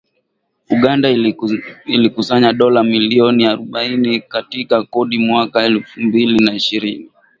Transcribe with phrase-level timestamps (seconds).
[0.75, 1.07] Uganda
[1.87, 7.09] ilikusanya dola milioni arobaini katika kodi mwaka elfu mbili na ishirini